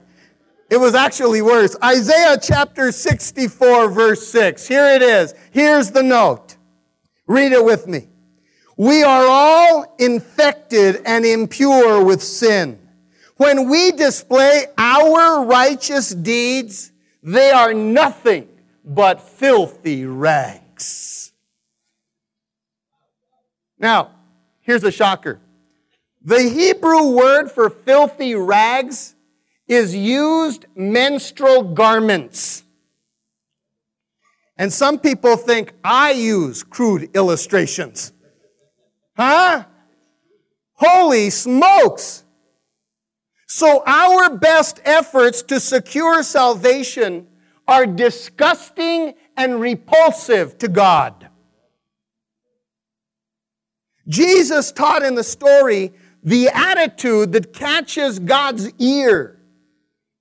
It 0.70 0.78
was 0.78 0.94
actually 0.94 1.42
worse. 1.42 1.76
Isaiah 1.82 2.38
chapter 2.42 2.92
64, 2.92 3.90
verse 3.90 4.26
6. 4.28 4.66
Here 4.66 4.86
it 4.86 5.02
is. 5.02 5.34
Here's 5.50 5.90
the 5.90 6.02
note. 6.02 6.56
Read 7.26 7.52
it 7.52 7.64
with 7.64 7.86
me. 7.86 8.08
We 8.76 9.02
are 9.02 9.26
all 9.26 9.94
infected 9.98 11.02
and 11.04 11.24
impure 11.24 12.02
with 12.04 12.22
sin. 12.22 12.78
When 13.42 13.68
we 13.68 13.90
display 13.90 14.66
our 14.78 15.44
righteous 15.44 16.10
deeds, 16.10 16.92
they 17.24 17.50
are 17.50 17.74
nothing 17.74 18.46
but 18.84 19.20
filthy 19.20 20.06
rags. 20.06 21.32
Now, 23.80 24.12
here's 24.60 24.84
a 24.84 24.92
shocker. 24.92 25.40
The 26.24 26.40
Hebrew 26.40 27.16
word 27.16 27.50
for 27.50 27.68
filthy 27.68 28.36
rags 28.36 29.16
is 29.66 29.92
used 29.92 30.66
menstrual 30.76 31.74
garments. 31.74 32.62
And 34.56 34.72
some 34.72 35.00
people 35.00 35.36
think 35.36 35.72
I 35.82 36.12
use 36.12 36.62
crude 36.62 37.10
illustrations. 37.12 38.12
Huh? 39.16 39.64
Holy 40.74 41.28
smokes! 41.30 42.21
So, 43.54 43.82
our 43.86 44.34
best 44.38 44.80
efforts 44.82 45.42
to 45.42 45.60
secure 45.60 46.22
salvation 46.22 47.26
are 47.68 47.84
disgusting 47.84 49.12
and 49.36 49.60
repulsive 49.60 50.56
to 50.56 50.68
God. 50.68 51.28
Jesus 54.08 54.72
taught 54.72 55.02
in 55.02 55.16
the 55.16 55.22
story 55.22 55.92
the 56.22 56.48
attitude 56.48 57.32
that 57.32 57.52
catches 57.52 58.18
God's 58.18 58.72
ear 58.78 59.38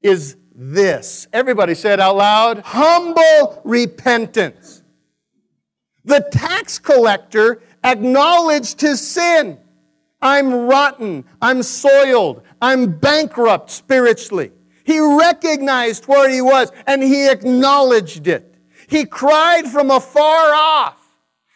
is 0.02 0.36
this. 0.54 1.30
Everybody 1.32 1.74
say 1.74 1.94
it 1.94 2.02
out 2.02 2.18
loud 2.18 2.60
humble 2.60 3.62
repentance. 3.64 4.84
The 6.04 6.20
tax 6.34 6.80
collector 6.80 7.62
acknowledged 7.82 8.82
his 8.82 9.00
sin. 9.00 9.58
I'm 10.22 10.54
rotten. 10.54 11.26
I'm 11.42 11.64
soiled. 11.64 12.44
I'm 12.62 12.98
bankrupt 12.98 13.72
spiritually. 13.72 14.52
He 14.84 15.00
recognized 15.00 16.06
where 16.06 16.30
he 16.30 16.42
was 16.42 16.72
and 16.86 17.02
he 17.02 17.30
acknowledged 17.30 18.28
it. 18.28 18.56
He 18.88 19.06
cried 19.06 19.68
from 19.68 19.90
afar 19.90 20.54
off. 20.54 20.98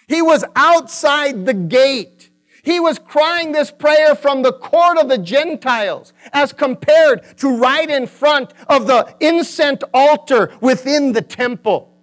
He 0.08 0.22
was 0.22 0.46
outside 0.56 1.46
the 1.46 1.54
gate. 1.54 2.30
He 2.64 2.80
was 2.80 2.98
crying 2.98 3.52
this 3.52 3.70
prayer 3.70 4.16
from 4.16 4.42
the 4.42 4.54
court 4.54 4.98
of 4.98 5.08
the 5.08 5.20
Gentiles 5.20 6.14
as 6.34 6.52
compared 6.52 7.38
to 7.38 7.58
right 7.58 7.90
in 7.90 8.08
front 8.08 8.54
of 8.68 8.88
the 8.88 9.16
incense 9.20 9.84
altar 9.94 10.52
within 10.62 11.12
the 11.12 11.22
temple. 11.22 11.94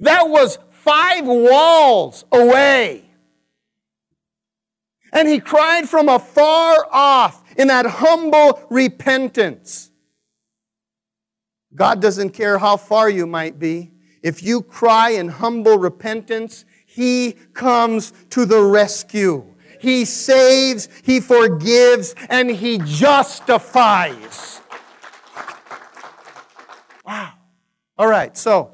That 0.00 0.28
was 0.28 0.58
five 0.70 1.26
walls 1.26 2.24
away. 2.32 3.07
And 5.12 5.28
he 5.28 5.40
cried 5.40 5.88
from 5.88 6.08
afar 6.08 6.86
off 6.90 7.42
in 7.56 7.68
that 7.68 7.86
humble 7.86 8.62
repentance. 8.70 9.90
God 11.74 12.00
doesn't 12.00 12.30
care 12.30 12.58
how 12.58 12.76
far 12.76 13.08
you 13.10 13.26
might 13.26 13.58
be. 13.58 13.92
If 14.22 14.42
you 14.42 14.62
cry 14.62 15.10
in 15.10 15.28
humble 15.28 15.78
repentance, 15.78 16.64
He 16.86 17.32
comes 17.52 18.12
to 18.30 18.44
the 18.44 18.60
rescue. 18.60 19.44
He 19.80 20.04
saves, 20.04 20.88
He 21.04 21.20
forgives, 21.20 22.14
and 22.28 22.50
He 22.50 22.78
justifies. 22.78 24.60
Wow. 27.04 27.32
All 27.96 28.08
right, 28.08 28.36
so 28.36 28.72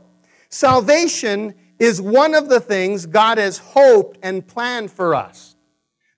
salvation 0.49 1.55
is 1.79 2.01
one 2.01 2.35
of 2.35 2.49
the 2.49 2.61
things 2.61 3.07
God 3.07 3.38
has 3.38 3.59
hoped 3.59 4.18
and 4.23 4.47
planned 4.47 4.90
for 4.90 5.14
us. 5.14 5.54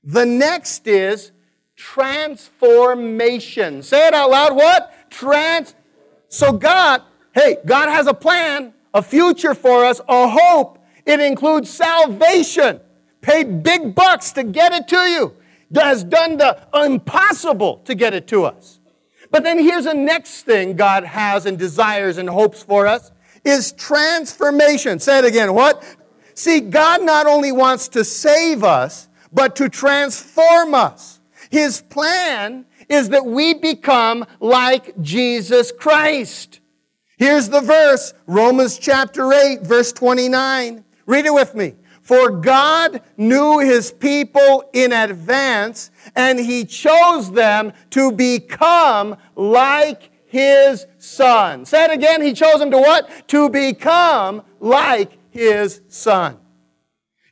The 0.06 0.24
next 0.24 0.86
is 0.86 1.32
transformation. 1.74 3.82
Say 3.82 4.06
it 4.06 4.14
out 4.14 4.30
loud. 4.30 4.54
What? 4.54 5.10
Trans. 5.10 5.74
So 6.28 6.52
God, 6.52 7.02
hey, 7.34 7.56
God 7.66 7.88
has 7.88 8.06
a 8.06 8.14
plan, 8.14 8.72
a 8.94 9.02
future 9.02 9.54
for 9.54 9.84
us, 9.84 10.00
a 10.08 10.28
hope. 10.28 10.78
It 11.04 11.18
includes 11.20 11.68
salvation. 11.68 12.80
Paid 13.20 13.64
big 13.64 13.96
bucks 13.96 14.30
to 14.32 14.44
get 14.44 14.72
it 14.72 14.88
to 14.88 14.96
you. 14.96 15.34
Has 15.74 16.04
done 16.04 16.36
the 16.36 16.64
impossible 16.72 17.78
to 17.86 17.96
get 17.96 18.14
it 18.14 18.28
to 18.28 18.44
us. 18.44 18.78
But 19.32 19.42
then 19.42 19.58
here's 19.58 19.84
the 19.84 19.94
next 19.94 20.42
thing 20.42 20.76
God 20.76 21.02
has 21.02 21.46
and 21.46 21.58
desires 21.58 22.18
and 22.18 22.28
hopes 22.28 22.62
for 22.62 22.86
us 22.86 23.10
is 23.44 23.72
transformation. 23.72 25.00
Say 25.00 25.18
it 25.18 25.24
again. 25.24 25.54
What? 25.54 25.82
See, 26.34 26.60
God 26.60 27.02
not 27.02 27.26
only 27.26 27.50
wants 27.50 27.88
to 27.88 28.04
save 28.04 28.62
us, 28.62 29.08
but 29.36 29.54
to 29.54 29.68
transform 29.68 30.74
us. 30.74 31.20
His 31.50 31.82
plan 31.82 32.64
is 32.88 33.10
that 33.10 33.26
we 33.26 33.52
become 33.52 34.24
like 34.40 34.98
Jesus 35.02 35.70
Christ. 35.70 36.60
Here's 37.18 37.50
the 37.50 37.60
verse, 37.60 38.14
Romans 38.26 38.78
chapter 38.78 39.30
8, 39.32 39.60
verse 39.60 39.92
29. 39.92 40.82
Read 41.04 41.26
it 41.26 41.34
with 41.34 41.54
me. 41.54 41.74
For 42.00 42.30
God 42.30 43.02
knew 43.18 43.58
his 43.58 43.90
people 43.92 44.70
in 44.72 44.92
advance, 44.92 45.90
and 46.14 46.38
he 46.38 46.64
chose 46.64 47.30
them 47.30 47.74
to 47.90 48.12
become 48.12 49.16
like 49.34 50.10
his 50.24 50.86
son. 50.98 51.66
Say 51.66 51.84
it 51.84 51.90
again. 51.90 52.22
He 52.22 52.32
chose 52.32 52.58
them 52.58 52.70
to 52.70 52.78
what? 52.78 53.28
To 53.28 53.50
become 53.50 54.42
like 54.60 55.18
his 55.30 55.82
son. 55.88 56.38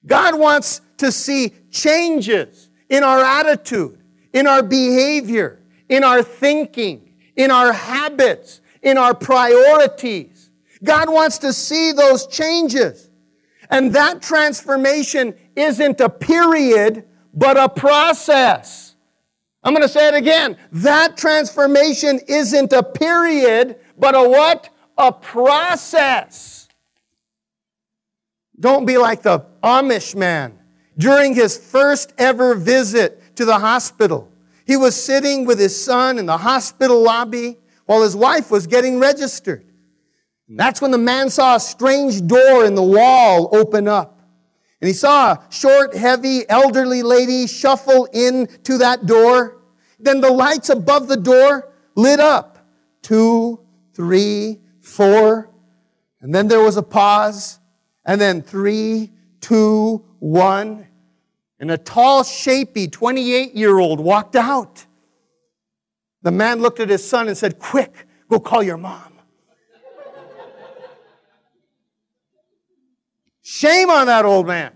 God 0.07 0.39
wants 0.39 0.81
to 0.99 1.11
see 1.11 1.53
changes 1.71 2.69
in 2.89 3.03
our 3.03 3.21
attitude, 3.21 3.99
in 4.33 4.47
our 4.47 4.63
behavior, 4.63 5.61
in 5.89 6.05
our 6.05 6.23
thinking, 6.23 7.15
in 7.37 7.51
our 7.51 7.73
habits, 7.73 8.61
in 8.83 8.99
our 8.99 9.15
priorities. 9.15 10.51
God 10.83 11.09
wants 11.09 11.39
to 11.39 11.53
see 11.53 11.93
those 11.93 12.27
changes. 12.27 13.11
And 13.71 13.95
that 13.95 14.21
transformation 14.23 15.35
isn't 15.57 16.01
a 16.01 16.09
period, 16.09 17.05
but 17.33 17.57
a 17.57 17.69
process. 17.69 18.95
I'm 19.63 19.73
going 19.73 19.83
to 19.83 19.89
say 19.89 20.09
it 20.09 20.15
again. 20.15 20.59
That 20.73 21.17
transformation 21.17 22.21
isn't 22.29 22.73
a 22.73 22.83
period, 22.83 23.77
but 23.99 24.15
a 24.15 24.29
what? 24.29 24.69
A 24.99 25.11
process. 25.11 26.64
Don't 28.59 28.87
be 28.87 28.99
like 28.99 29.23
the 29.23 29.47
Amish 29.63 30.15
man. 30.15 30.59
During 30.97 31.35
his 31.35 31.57
first 31.57 32.13
ever 32.19 32.55
visit 32.55 33.37
to 33.37 33.45
the 33.45 33.59
hospital, 33.59 34.31
he 34.67 34.77
was 34.77 35.03
sitting 35.03 35.45
with 35.45 35.59
his 35.59 35.83
son 35.83 36.19
in 36.19 36.27
the 36.27 36.39
hospital 36.39 37.03
lobby 37.03 37.59
while 37.87 38.03
his 38.03 38.17
wife 38.17 38.51
was 38.51 38.67
getting 38.67 38.99
registered. 38.99 39.65
That's 40.49 40.81
when 40.81 40.91
the 40.91 40.99
man 40.99 41.31
saw 41.31 41.57
a 41.57 41.61
strange 41.61 42.27
door 42.27 42.65
in 42.65 42.75
the 42.75 42.83
wall 42.83 43.55
open 43.55 43.89
up. 43.89 44.21
And 44.81 44.89
he 44.89 44.95
saw 44.95 45.33
a 45.33 45.47
short, 45.51 45.97
heavy, 45.97 46.49
elderly 46.49 47.03
lady 47.03 47.47
shuffle 47.47 48.05
into 48.07 48.79
that 48.79 49.07
door. 49.07 49.63
Then 49.99 50.21
the 50.21 50.31
lights 50.31 50.69
above 50.69 51.09
the 51.09 51.17
door 51.17 51.73
lit 51.95 52.21
up. 52.21 52.59
Two, 53.03 53.61
three, 53.95 54.61
four. 54.81 55.51
And 56.21 56.35
then 56.35 56.49
there 56.49 56.61
was 56.61 56.77
a 56.77 56.83
pause. 56.83 57.59
And 58.05 58.21
then 58.21 58.43
three, 58.43 59.13
two, 59.41 60.05
one. 60.19 60.87
And 61.59 61.71
a 61.71 61.79
tall, 61.79 62.23
shapy 62.23 62.91
28 62.91 63.55
year 63.55 63.79
old 63.79 64.01
walked 64.01 64.37
out. 64.37 64.85
The 66.23 66.31
man 66.31 66.61
looked 66.61 66.81
at 66.81 66.89
his 66.89 67.07
son 67.07 67.29
and 67.29 67.37
said, 67.37 67.59
Quick, 67.59 68.07
go 68.29 68.41
call 68.41 68.63
your 68.63 68.77
mom. 68.77 69.13
Shame 73.43 73.91
on 73.91 74.07
that 74.07 74.25
old 74.25 74.47
man. 74.47 74.73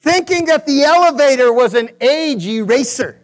Thinking 0.00 0.46
that 0.46 0.66
the 0.66 0.82
elevator 0.82 1.52
was 1.52 1.74
an 1.74 1.90
age 2.00 2.46
eraser. 2.46 3.18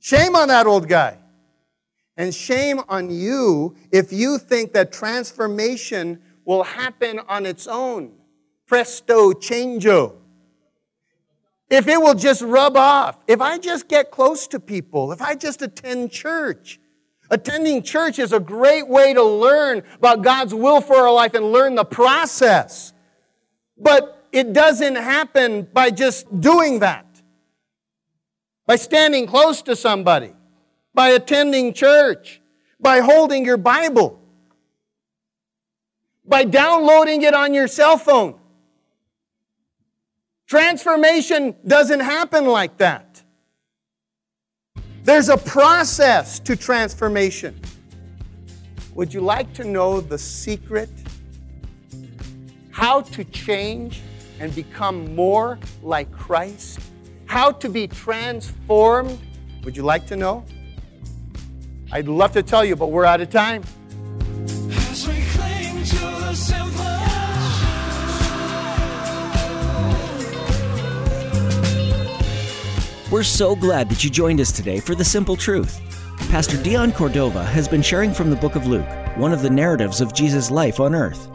Shame 0.00 0.36
on 0.36 0.48
that 0.48 0.66
old 0.66 0.88
guy. 0.88 1.18
And 2.16 2.34
shame 2.34 2.80
on 2.88 3.10
you 3.10 3.76
if 3.92 4.12
you 4.12 4.38
think 4.38 4.72
that 4.72 4.92
transformation 4.92 6.20
will 6.44 6.62
happen 6.62 7.20
on 7.28 7.44
its 7.44 7.66
own. 7.66 8.12
Presto 8.66 9.32
changeo. 9.32 10.14
If 11.68 11.88
it 11.88 12.00
will 12.00 12.14
just 12.14 12.42
rub 12.42 12.76
off, 12.76 13.18
if 13.26 13.40
I 13.40 13.58
just 13.58 13.88
get 13.88 14.10
close 14.10 14.46
to 14.48 14.60
people, 14.60 15.12
if 15.12 15.20
I 15.20 15.34
just 15.34 15.62
attend 15.62 16.12
church, 16.12 16.80
Attending 17.30 17.82
church 17.82 18.18
is 18.18 18.32
a 18.32 18.40
great 18.40 18.86
way 18.86 19.12
to 19.12 19.22
learn 19.22 19.82
about 19.96 20.22
God's 20.22 20.54
will 20.54 20.80
for 20.80 20.96
our 20.96 21.12
life 21.12 21.34
and 21.34 21.46
learn 21.46 21.74
the 21.74 21.84
process. 21.84 22.92
But 23.76 24.24
it 24.32 24.52
doesn't 24.52 24.96
happen 24.96 25.62
by 25.72 25.90
just 25.90 26.40
doing 26.40 26.80
that. 26.80 27.04
By 28.66 28.76
standing 28.76 29.26
close 29.26 29.62
to 29.62 29.76
somebody, 29.76 30.34
by 30.96 31.10
attending 31.10 31.74
church, 31.74 32.40
by 32.80 33.00
holding 33.00 33.44
your 33.44 33.58
Bible, 33.58 34.18
by 36.24 36.42
downloading 36.42 37.20
it 37.20 37.34
on 37.34 37.52
your 37.52 37.68
cell 37.68 37.98
phone. 37.98 38.34
Transformation 40.46 41.54
doesn't 41.66 42.00
happen 42.00 42.46
like 42.46 42.78
that. 42.78 43.22
There's 45.02 45.28
a 45.28 45.36
process 45.36 46.40
to 46.40 46.56
transformation. 46.56 47.60
Would 48.94 49.12
you 49.12 49.20
like 49.20 49.52
to 49.52 49.64
know 49.64 50.00
the 50.00 50.16
secret? 50.16 50.88
How 52.70 53.02
to 53.02 53.22
change 53.24 54.00
and 54.40 54.54
become 54.54 55.14
more 55.14 55.58
like 55.82 56.10
Christ? 56.10 56.80
How 57.26 57.52
to 57.52 57.68
be 57.68 57.86
transformed? 57.86 59.18
Would 59.62 59.76
you 59.76 59.82
like 59.82 60.06
to 60.06 60.16
know? 60.16 60.42
I'd 61.92 62.08
love 62.08 62.32
to 62.32 62.42
tell 62.42 62.64
you, 62.64 62.74
but 62.74 62.90
we're 62.90 63.04
out 63.04 63.20
of 63.20 63.30
time. 63.30 63.62
As 64.90 65.06
we 65.06 65.22
cling 65.30 65.84
to 65.84 65.98
the 65.98 66.34
simple. 66.34 66.84
We're 73.10 73.22
so 73.22 73.54
glad 73.54 73.88
that 73.88 74.02
you 74.02 74.10
joined 74.10 74.40
us 74.40 74.50
today 74.50 74.80
for 74.80 74.96
The 74.96 75.04
Simple 75.04 75.36
Truth. 75.36 75.80
Pastor 76.28 76.60
Dion 76.60 76.90
Cordova 76.90 77.44
has 77.44 77.68
been 77.68 77.82
sharing 77.82 78.12
from 78.12 78.30
the 78.30 78.36
book 78.36 78.56
of 78.56 78.66
Luke, 78.66 78.88
one 79.16 79.32
of 79.32 79.42
the 79.42 79.50
narratives 79.50 80.00
of 80.00 80.12
Jesus' 80.12 80.50
life 80.50 80.80
on 80.80 80.92
earth. 80.92 81.28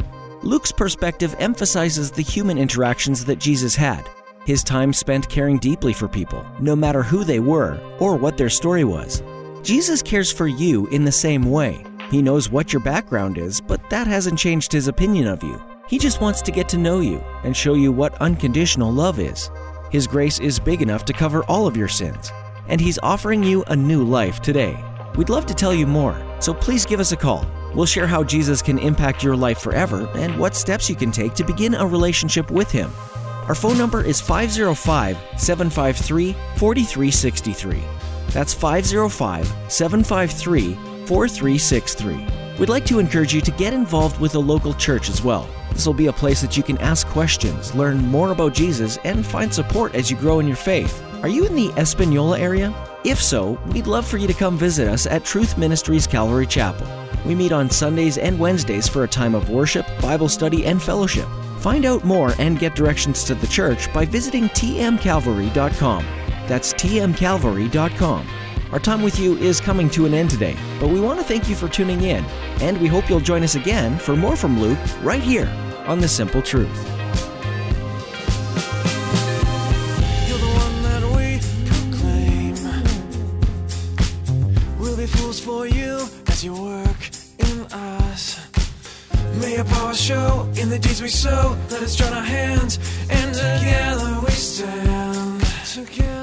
Luke's 0.44 0.74
perspective 0.74 1.34
emphasizes 1.40 2.12
the 2.12 2.22
human 2.22 2.58
interactions 2.58 3.24
that 3.24 3.40
Jesus 3.40 3.74
had, 3.74 4.06
his 4.46 4.66
time 4.66 4.92
spent 4.92 5.30
caring 5.30 5.60
deeply 5.60 5.94
for 5.94 6.10
people, 6.10 6.46
no 6.60 6.76
matter 6.76 7.04
who 7.04 7.24
they 7.24 7.40
were 7.40 7.80
or 8.00 8.18
what 8.18 8.38
their 8.38 8.50
story 8.50 8.84
was. 8.84 9.24
Jesus 9.64 10.02
cares 10.02 10.32
for 10.32 10.48
you 10.48 10.88
in 10.88 11.06
the 11.06 11.12
same 11.12 11.46
way. 11.46 11.86
He 12.10 12.24
knows 12.24 12.50
what 12.50 12.74
your 12.74 12.82
background 12.82 13.38
is, 13.38 13.62
but 13.62 13.88
that 13.92 14.08
hasn't 14.08 14.40
changed 14.40 14.72
his 14.72 14.88
opinion 14.88 15.28
of 15.28 15.44
you. 15.44 15.62
He 15.88 16.00
just 16.00 16.20
wants 16.20 16.42
to 16.42 16.52
get 16.52 16.68
to 16.70 16.80
know 16.80 17.00
you 17.00 17.20
and 17.44 17.56
show 17.56 17.76
you 17.76 17.92
what 17.92 18.20
unconditional 18.22 18.92
love 18.92 19.20
is. 19.20 19.52
His 19.92 20.08
grace 20.08 20.40
is 20.40 20.60
big 20.60 20.82
enough 20.82 21.06
to 21.06 21.14
cover 21.14 21.44
all 21.44 21.68
of 21.68 21.78
your 21.78 21.90
sins, 21.90 22.32
and 22.70 22.82
He's 22.82 22.98
offering 23.04 23.44
you 23.44 23.64
a 23.68 23.76
new 23.76 24.04
life 24.04 24.42
today. 24.42 24.84
We'd 25.16 25.30
love 25.30 25.46
to 25.48 25.54
tell 25.54 25.76
you 25.76 25.86
more, 25.86 26.20
so 26.40 26.54
please 26.54 26.86
give 26.86 27.00
us 27.00 27.12
a 27.12 27.18
call. 27.18 27.46
We'll 27.76 27.86
share 27.86 28.08
how 28.08 28.24
Jesus 28.24 28.62
can 28.62 28.80
impact 28.80 29.22
your 29.22 29.36
life 29.36 29.60
forever 29.60 30.10
and 30.16 30.40
what 30.40 30.56
steps 30.56 30.90
you 30.90 30.96
can 30.96 31.12
take 31.12 31.34
to 31.36 31.44
begin 31.44 31.76
a 31.76 31.86
relationship 31.86 32.50
with 32.50 32.72
Him. 32.72 32.90
Our 33.48 33.56
phone 33.56 33.78
number 33.78 34.04
is 34.04 34.22
505 34.22 35.18
753 35.38 36.34
4363. 36.58 38.01
That's 38.34 38.54
505 38.54 39.48
753 39.68 40.76
4363. 41.06 42.28
We'd 42.60 42.70
like 42.70 42.86
to 42.86 43.00
encourage 43.00 43.34
you 43.34 43.42
to 43.42 43.52
get 43.52 43.74
involved 43.74 44.20
with 44.20 44.36
a 44.36 44.40
local 44.40 44.74
church 44.74 45.10
as 45.10 45.24
well. 45.24 45.50
This 45.72 45.86
will 45.86 45.94
be 45.94 46.08
a 46.08 46.14
place 46.14 46.42
that 46.42 46.58
you 46.58 46.64
can 46.64 46.78
ask 46.78 47.08
questions, 47.08 47.74
learn 47.74 47.98
more 48.06 48.32
about 48.32 48.54
Jesus, 48.54 48.98
and 49.04 49.26
find 49.26 49.54
support 49.54 49.96
as 49.96 50.12
you 50.12 50.18
grow 50.18 50.40
in 50.40 50.48
your 50.48 50.58
faith. 50.58 51.02
Are 51.24 51.28
you 51.28 51.46
in 51.46 51.56
the 51.56 51.72
Espanola 51.78 52.40
area? 52.40 52.74
If 53.04 53.22
so, 53.22 53.60
we'd 53.72 53.88
love 53.88 54.06
for 54.06 54.18
you 54.18 54.28
to 54.28 54.34
come 54.34 54.58
visit 54.58 54.88
us 54.88 55.08
at 55.08 55.26
Truth 55.26 55.58
Ministries 55.58 56.06
Calvary 56.06 56.46
Chapel. 56.46 56.88
We 57.26 57.36
meet 57.36 57.52
on 57.52 57.70
Sundays 57.70 58.18
and 58.18 58.40
Wednesdays 58.40 58.88
for 58.88 59.04
a 59.04 59.08
time 59.08 59.34
of 59.34 59.50
worship, 59.50 59.86
Bible 60.02 60.30
study, 60.30 60.66
and 60.66 60.82
fellowship. 60.82 61.28
Find 61.60 61.86
out 61.86 62.04
more 62.04 62.34
and 62.40 62.60
get 62.60 62.76
directions 62.76 63.24
to 63.26 63.36
the 63.36 63.48
church 63.48 63.92
by 63.94 64.06
visiting 64.06 64.46
tmcalvary.com. 64.50 66.21
That's 66.52 66.74
tmcalvary.com. 66.74 68.28
Our 68.74 68.80
time 68.80 69.02
with 69.04 69.18
you 69.18 69.38
is 69.38 69.62
coming 69.62 69.90
to 69.92 70.06
an 70.06 70.14
end 70.14 70.32
today, 70.32 70.58
but 70.82 70.90
we 70.90 71.00
want 71.00 71.18
to 71.18 71.24
thank 71.24 71.48
you 71.48 71.56
for 71.56 71.70
tuning 71.70 72.02
in, 72.02 72.26
and 72.60 72.78
we 72.82 72.88
hope 72.88 73.10
you'll 73.10 73.22
join 73.22 73.42
us 73.44 73.56
again 73.56 73.98
for 73.98 74.18
more 74.18 74.36
from 74.36 74.60
Luke 74.60 74.78
right 75.02 75.24
here 75.24 75.48
on 75.88 76.02
The 76.02 76.10
Simple 76.10 76.42
Truth. 76.42 76.68
show 89.94 90.50
in 90.56 90.70
the 90.70 90.80
deeds 90.80 91.02
we 91.02 91.10
sow. 91.10 91.56
Let 91.70 91.84
us 91.84 91.96
join 91.96 92.12
our 92.12 92.24
hands 92.24 92.80
and 93.10 93.34
together 93.34 94.20
we 94.26 94.32
stand. 94.32 95.44
Together. 95.66 96.21